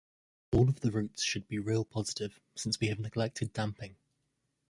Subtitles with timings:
[0.51, 3.97] All of the roots should be real-positive, since we have neglected damping.